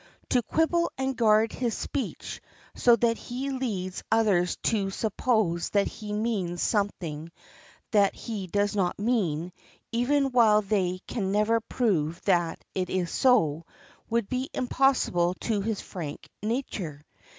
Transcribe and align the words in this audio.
To 0.29 0.41
quibble 0.41 0.91
and 0.97 1.15
guard 1.15 1.51
his 1.53 1.77
speech 1.77 2.41
so 2.73 2.95
that 2.95 3.19
he 3.19 3.51
leads 3.51 4.01
others 4.11 4.55
to 4.63 4.89
suppose 4.89 5.69
that 5.69 5.85
he 5.85 6.11
means 6.11 6.63
something 6.63 7.31
that 7.91 8.15
he 8.15 8.47
does 8.47 8.75
not 8.75 8.97
mean, 8.97 9.51
even 9.91 10.31
while 10.31 10.63
they 10.63 11.01
can 11.05 11.31
never 11.31 11.59
prove 11.61 12.19
that 12.23 12.63
it 12.73 12.89
is 12.89 13.11
so, 13.11 13.67
would 14.09 14.27
be 14.27 14.49
impossible 14.55 15.35
to 15.41 15.61
his 15.61 15.81
frank 15.81 16.29
nature. 16.41 17.03